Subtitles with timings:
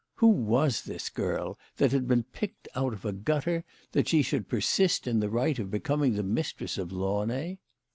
[0.15, 4.49] "Who was this girl, that had been picked out of a gutter, that she should
[4.49, 7.59] persist in the right of becoming the mistress of Launay